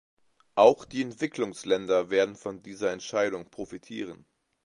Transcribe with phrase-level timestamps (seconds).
[0.55, 4.25] Auch die Entwicklungsländer werden von dieser Entscheidung profitieren.